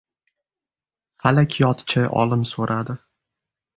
Falakiyotchi 1.25 2.07
olim 2.23 2.47
so‘radi: 2.53 2.97